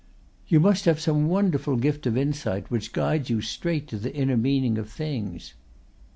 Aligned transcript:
"You 0.47 0.59
must 0.59 0.85
have 0.85 0.99
some 0.99 1.27
wonderful 1.27 1.75
gift 1.75 2.07
of 2.07 2.17
insight 2.17 2.71
which 2.71 2.91
guides 2.91 3.29
you 3.29 3.39
straight 3.39 3.87
to 3.89 3.99
the 3.99 4.11
inner 4.15 4.35
meaning 4.35 4.79
of 4.79 4.89
things." 4.89 5.53